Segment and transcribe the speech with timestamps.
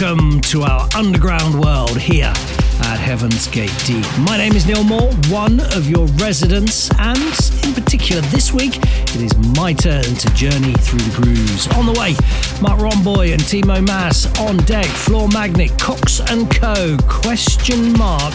[0.00, 2.32] Welcome to our underground world here
[2.80, 4.04] at Heaven's Gate Deep.
[4.18, 7.16] My name is Neil Moore, one of your residents, and
[7.64, 11.68] in particular this week, it is my turn to journey through the grooves.
[11.76, 12.16] On the way,
[12.60, 16.96] Marc Romboy and Timo Maas on deck, Floormagnet, Cox and Coe.
[17.06, 18.34] Question mark,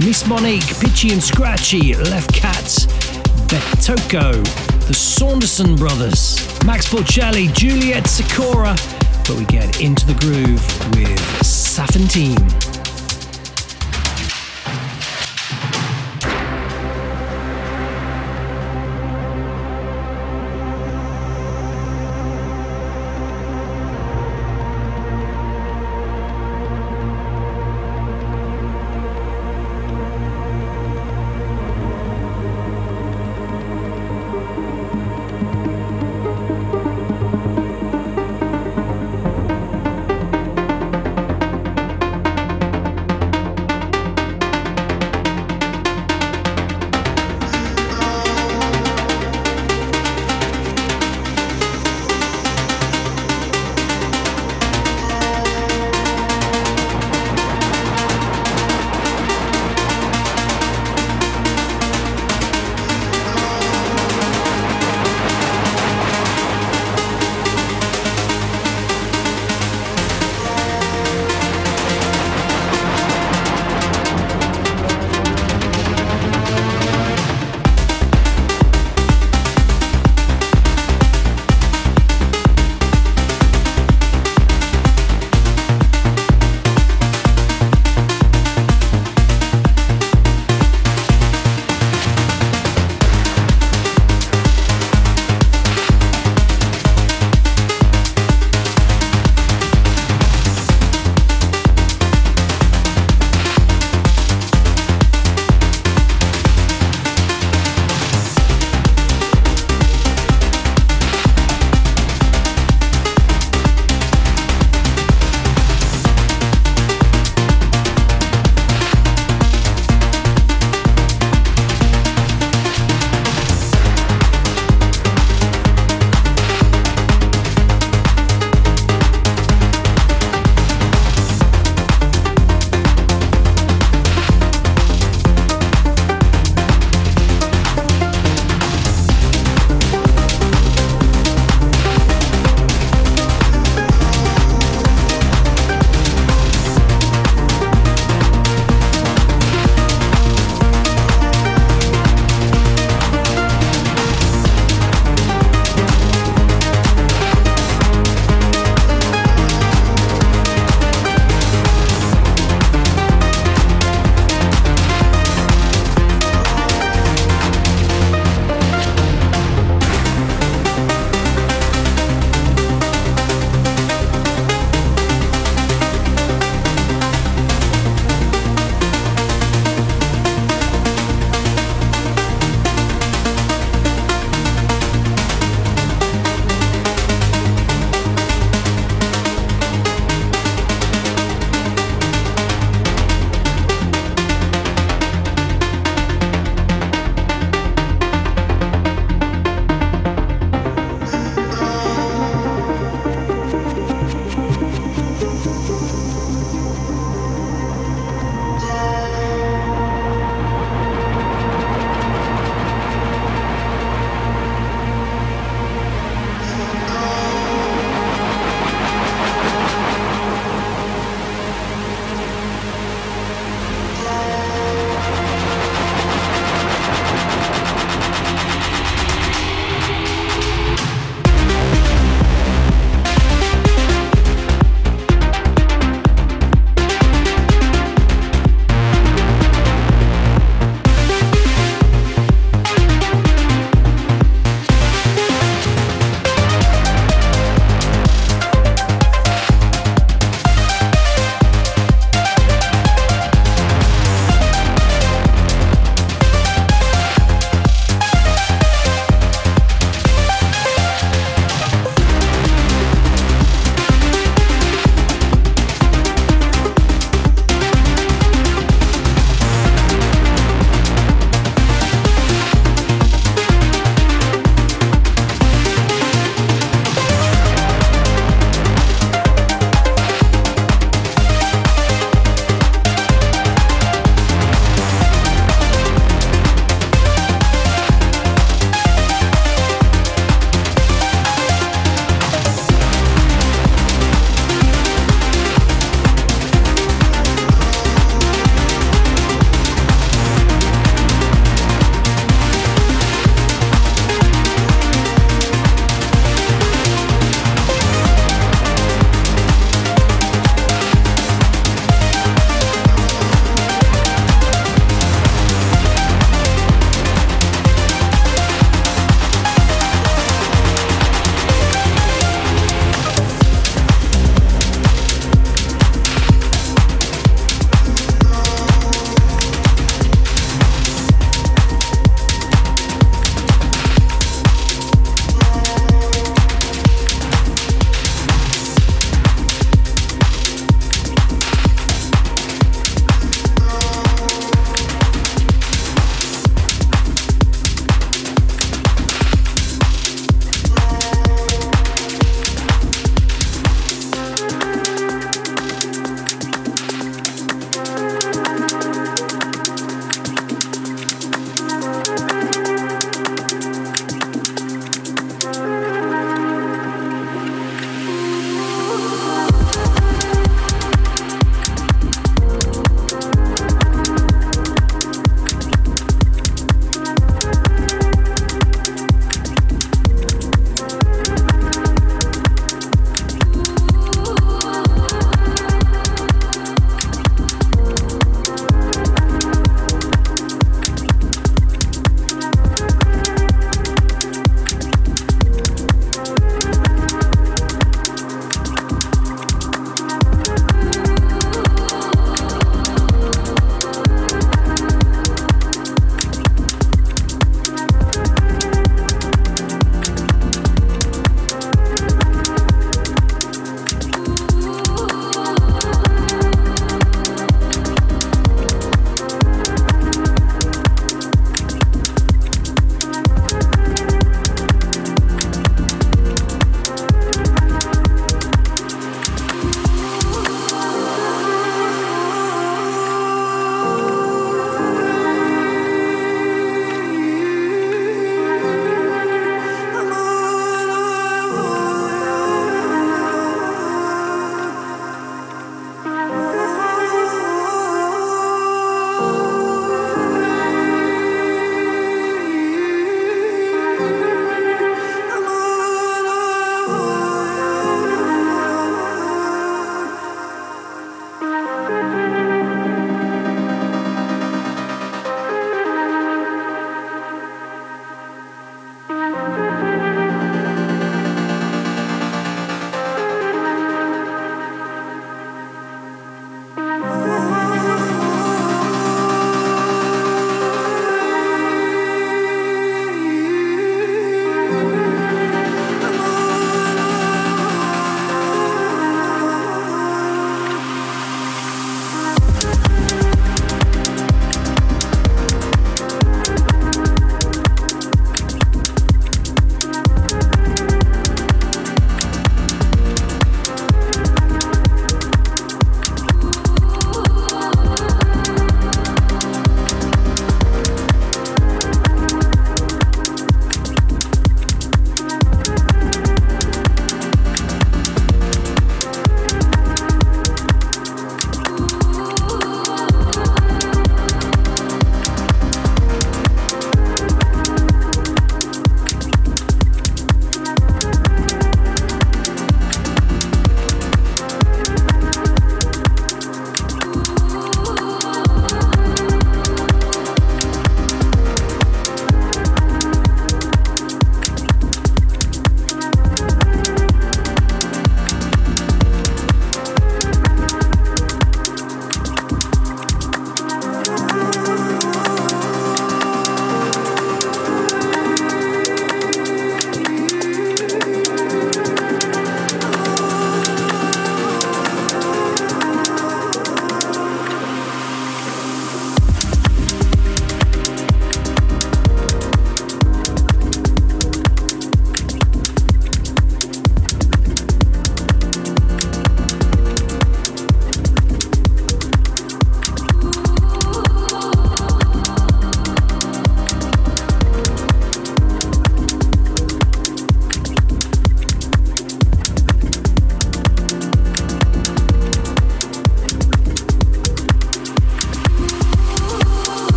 [0.00, 2.84] Miss Monique, Pitchy and Scratchy, Left Cats,
[3.46, 4.32] Betoko,
[4.86, 8.76] the Saunderson Brothers, Max Porcelli, Juliet Sikora,
[9.26, 10.62] but we get into the groove
[10.96, 12.61] with Safinteam.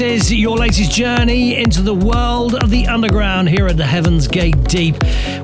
[0.00, 4.26] This is your latest journey into the world of the underground here at the Heaven's
[4.28, 4.96] Gate Deep,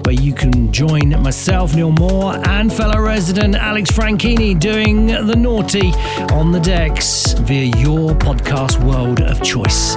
[0.07, 5.92] where you can join myself, Neil Moore, and fellow resident Alex Franchini doing the naughty
[6.32, 9.94] on the decks via your podcast world of choice.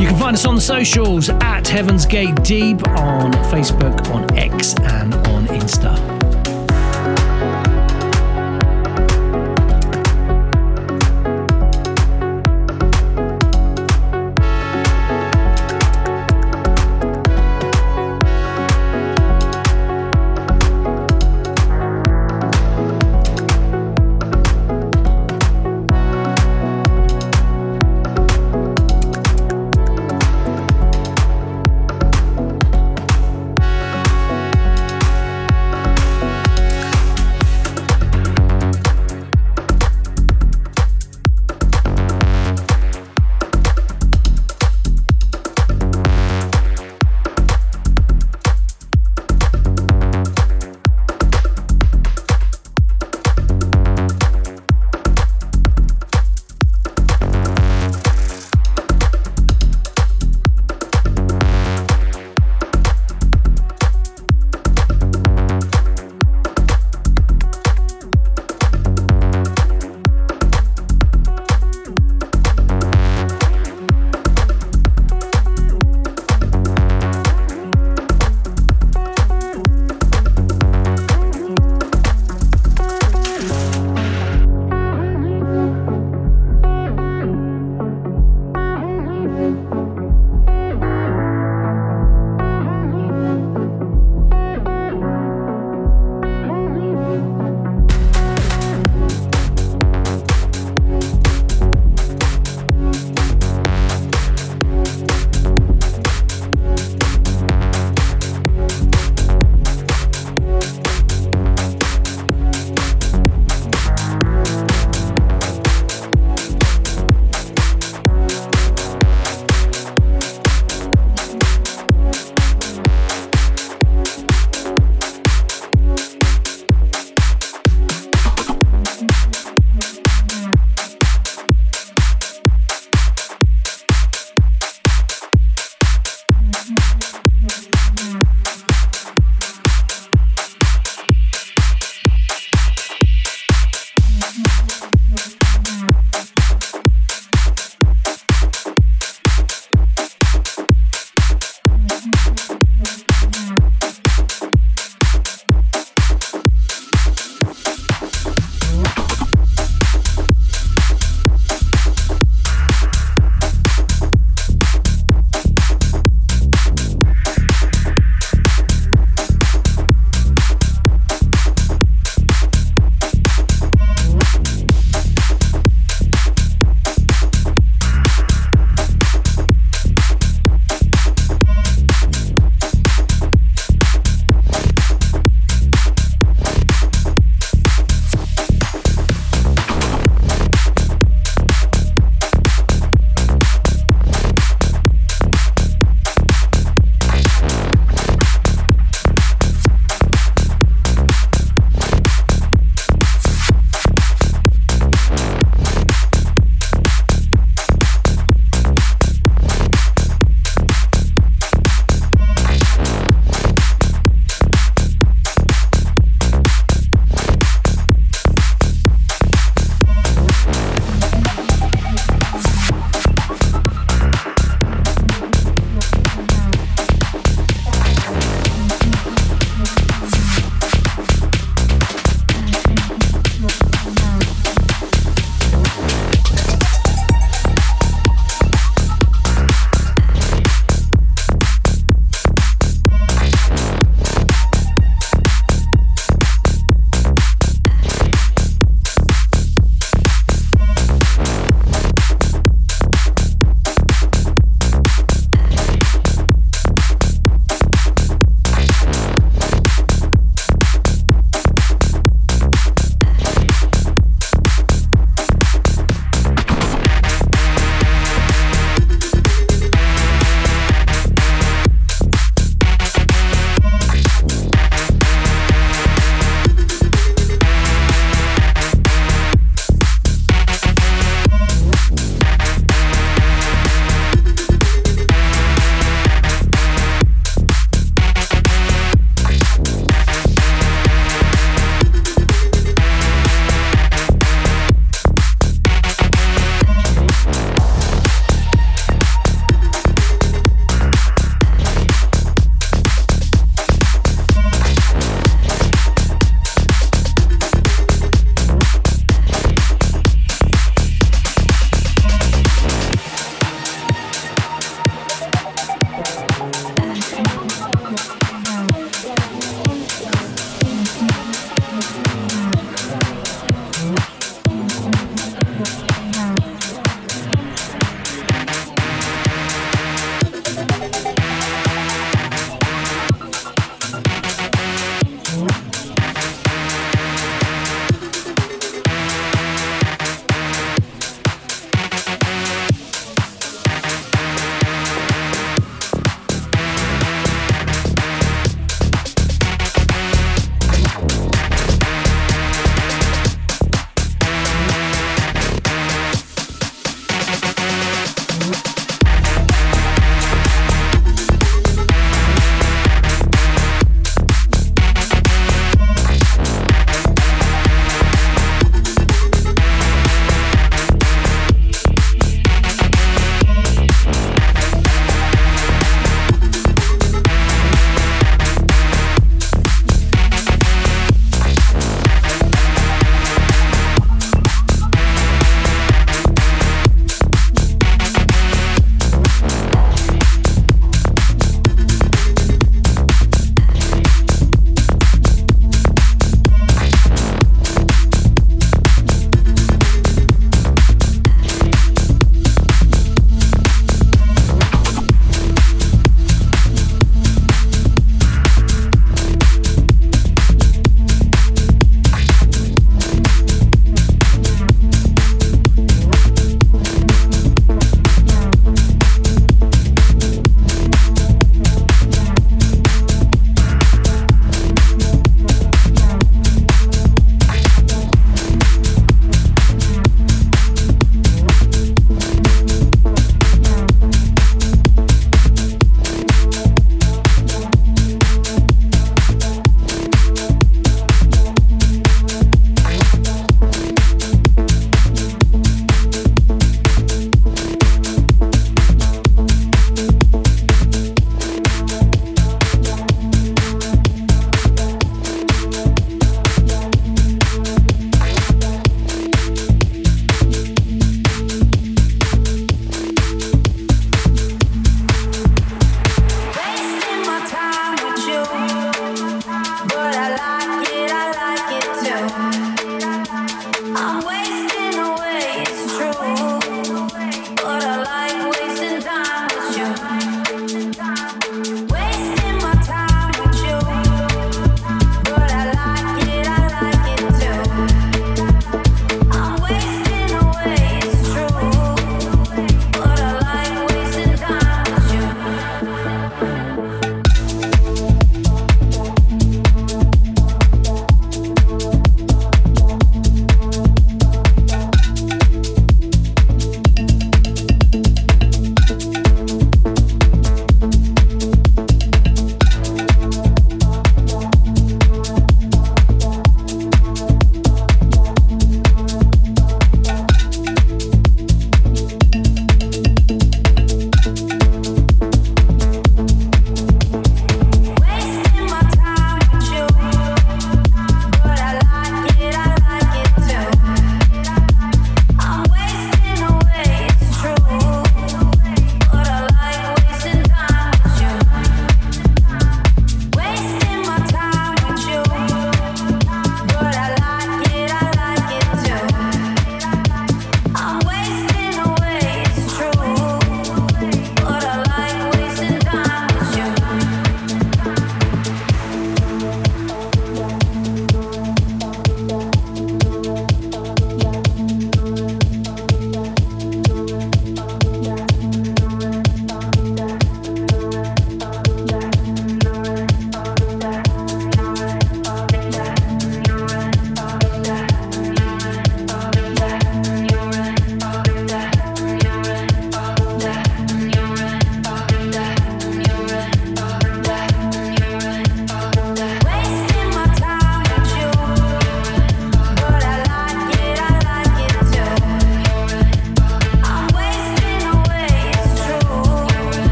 [0.00, 4.74] You can find us on the socials at Heaven's Gate Deep on Facebook, on X,
[4.80, 6.11] and on Insta.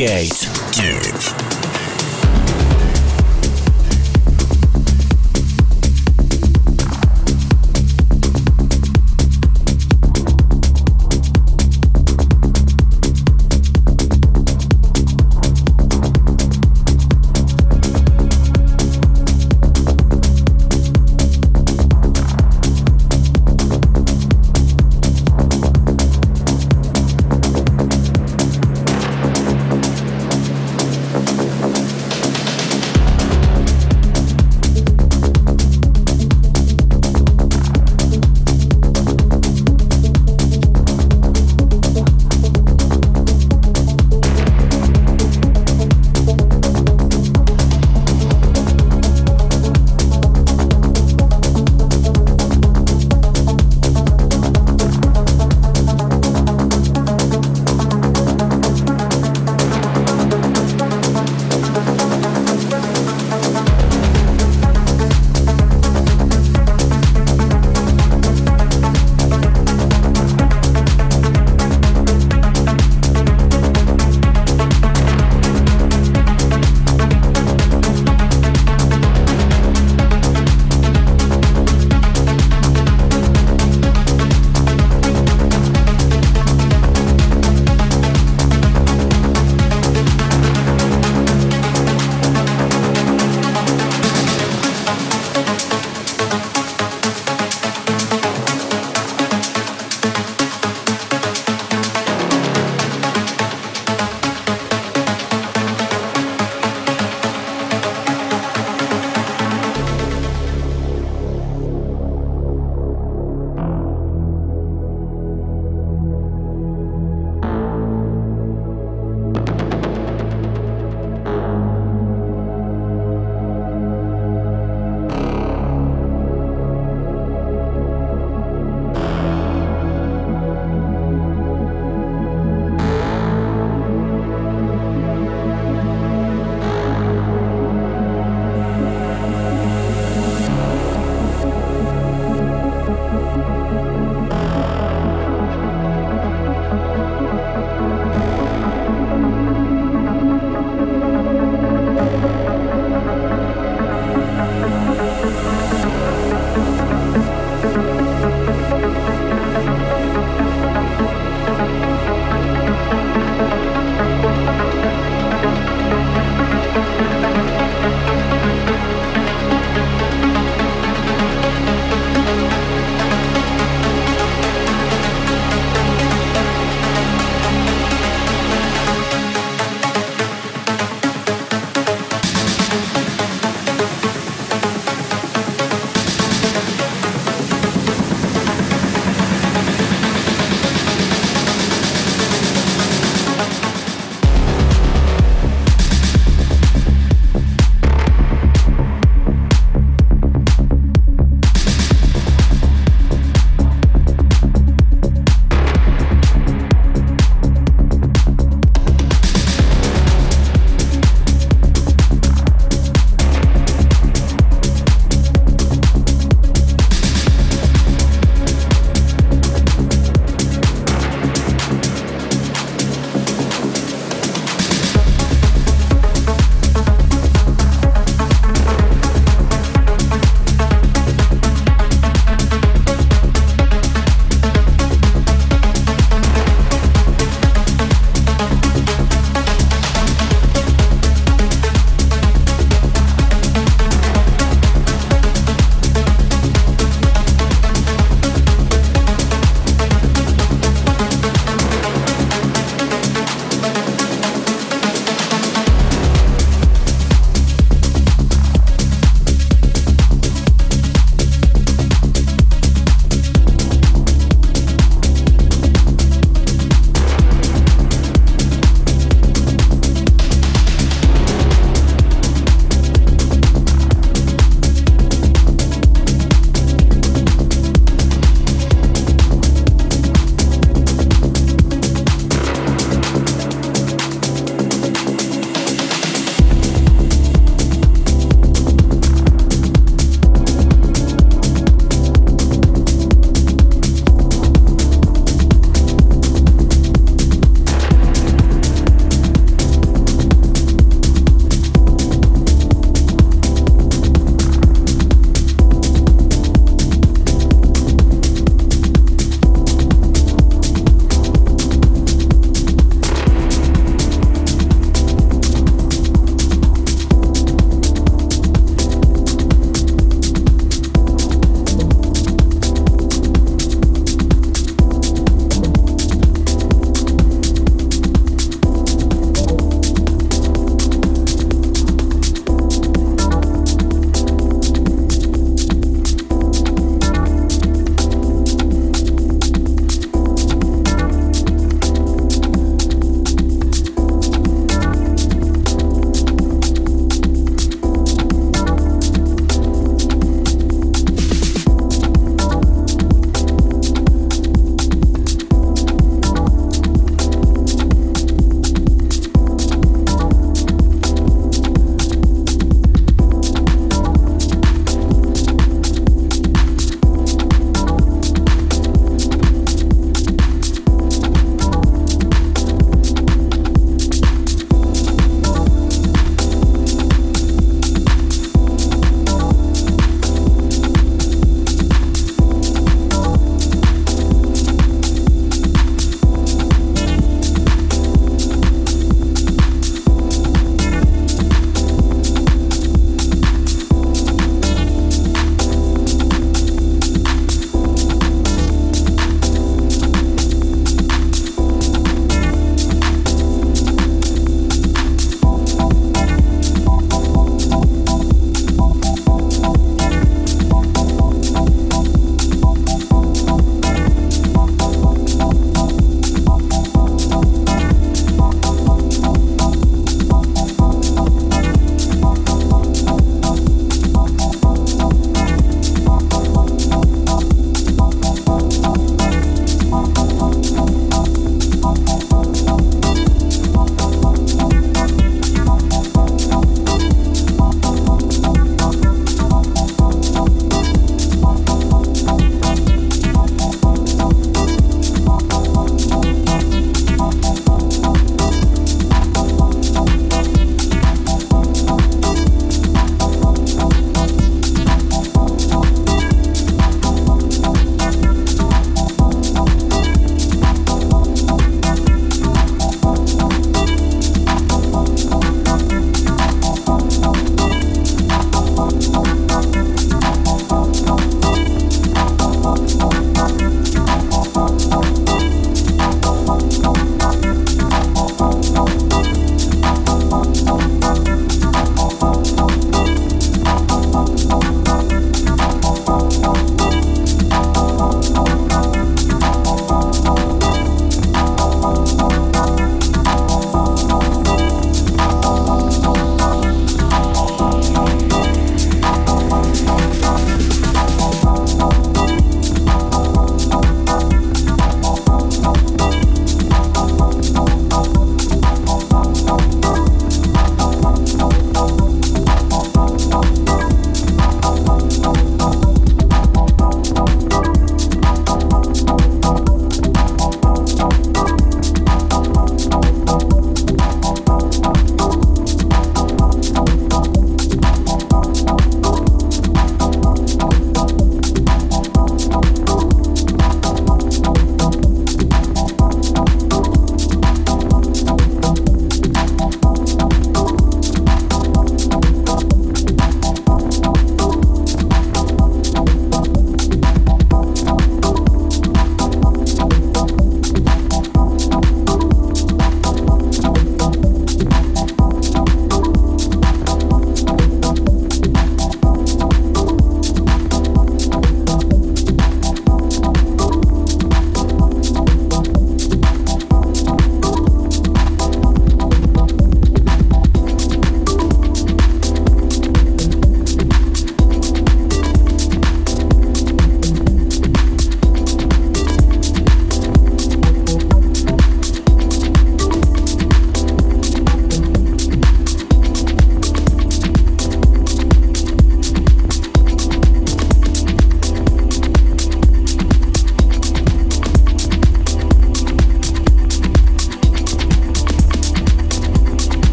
[0.00, 0.49] Gate.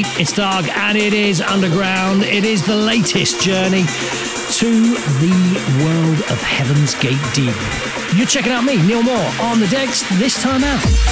[0.00, 2.22] It's dark, and it is underground.
[2.22, 7.54] It is the latest journey to the world of Heaven's Gate Deep.
[8.16, 11.11] You're checking out me, Neil Moore, on the decks this time out.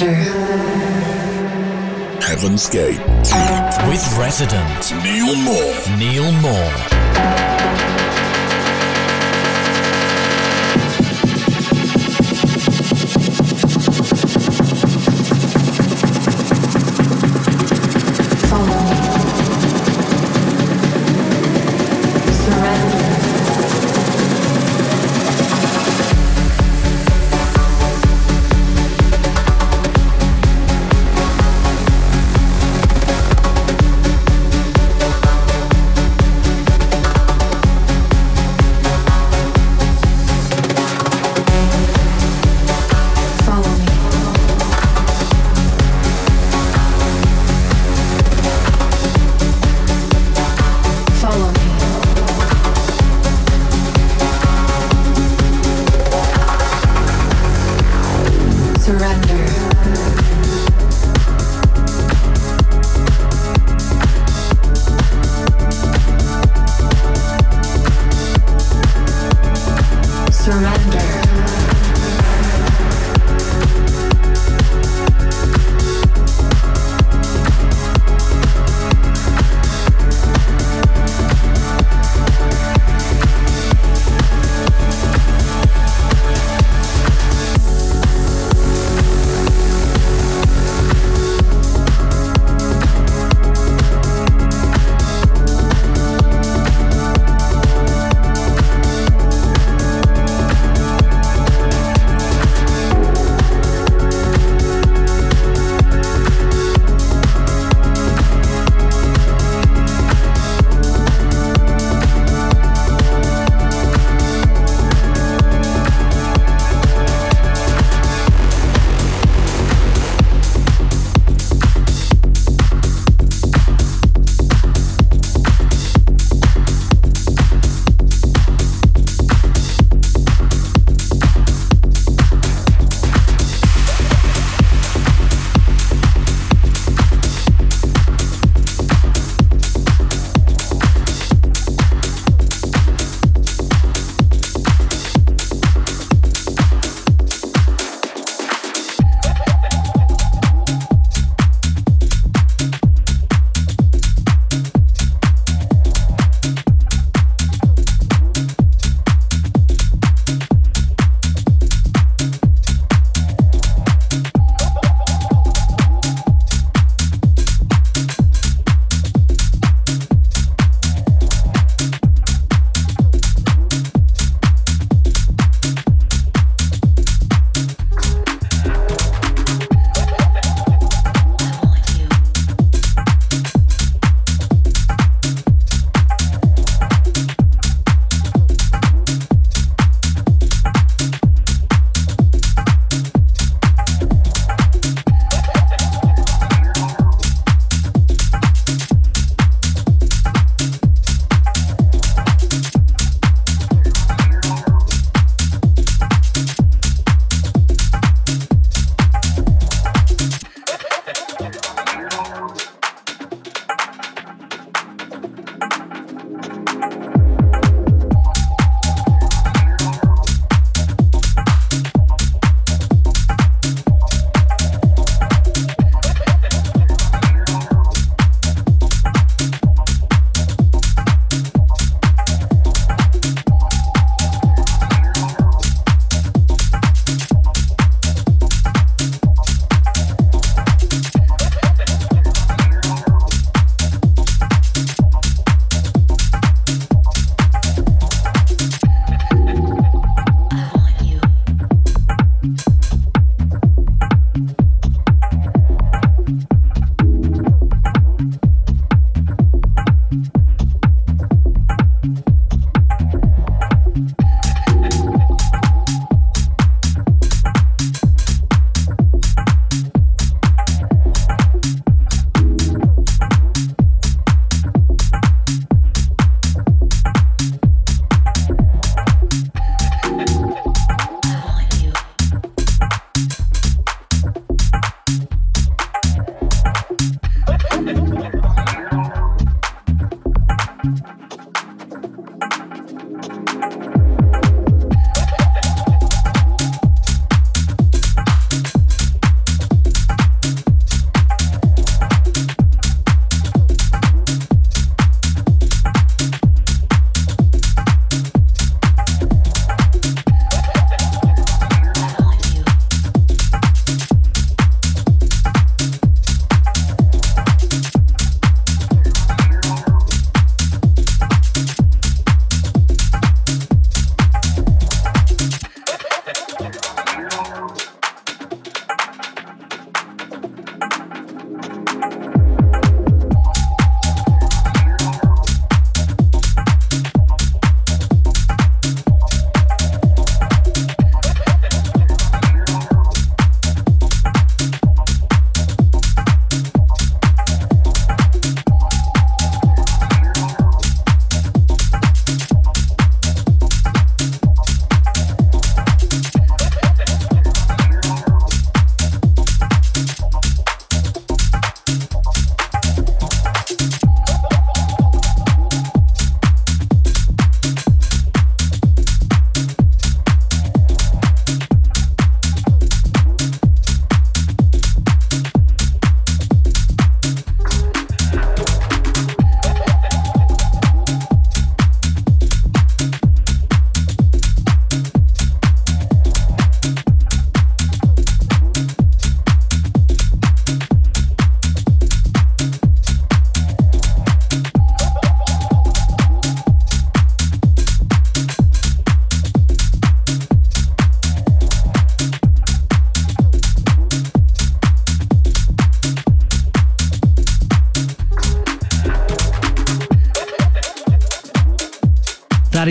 [0.00, 0.40] Surrender.
[2.22, 3.00] Heaven's Gate.
[3.86, 5.98] With resident Neil Moore.
[5.98, 6.79] Neil Moore.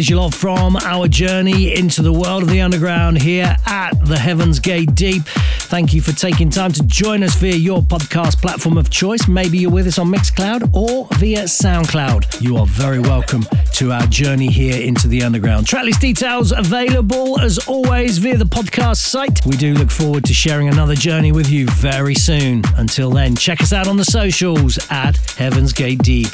[0.09, 4.59] Your lot from our journey into the world of the underground here at the Heaven's
[4.59, 5.21] Gate Deep.
[5.23, 9.27] Thank you for taking time to join us via your podcast platform of choice.
[9.27, 12.41] Maybe you're with us on Mixcloud or via SoundCloud.
[12.41, 15.67] You are very welcome to our journey here into the underground.
[15.67, 19.45] Tracklist details available as always via the podcast site.
[19.45, 22.63] We do look forward to sharing another journey with you very soon.
[22.77, 26.29] Until then, check us out on the socials at Heaven's Gate Deep.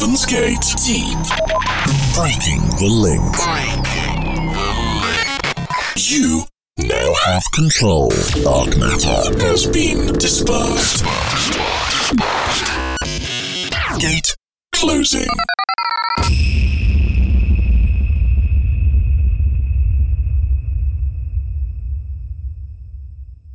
[0.00, 1.18] Heaven's Gate Deep.
[2.14, 3.34] Breaking the link.
[5.96, 6.44] You
[6.78, 8.08] now have control.
[8.44, 11.04] Dark matter has been dispersed.
[13.98, 14.36] Gate
[14.72, 15.26] closing.